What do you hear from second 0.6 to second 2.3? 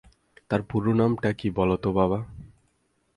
পুরো নামটা কী বলো তো বাবা।